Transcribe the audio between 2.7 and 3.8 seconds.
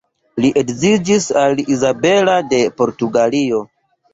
Portugalio.